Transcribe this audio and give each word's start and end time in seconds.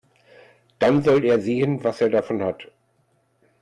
Dann 0.79 1.03
soll 1.03 1.25
er 1.25 1.39
sehen, 1.39 1.83
was 1.83 2.01
er 2.01 2.09
davon 2.09 2.43
hat. 2.43 2.67